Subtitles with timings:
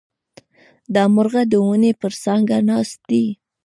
[0.93, 3.25] دا مرغه د ونې پر څانګه ناست دی.